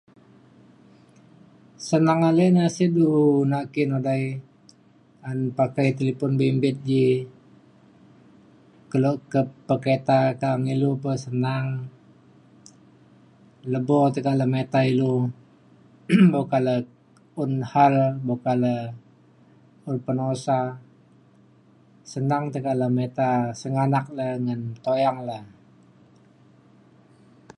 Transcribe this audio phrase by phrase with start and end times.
[1.87, 3.07] senang ale na sik du
[3.51, 4.23] naki ne odai
[5.29, 7.05] an pakai talipon bimbit ji
[8.91, 11.67] kelo ka peketa ta’ang ilu pa senang
[13.73, 15.11] lebo tekak le mita ilu
[16.33, 16.75] boka le
[17.43, 17.95] un hal
[18.27, 18.75] boka le
[19.89, 20.59] un penusa
[22.13, 23.29] senang tekak le mita
[23.59, 25.37] sengganak le ngan tuyang le